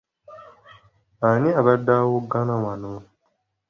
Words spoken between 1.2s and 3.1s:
Ani abadde awoggana wano.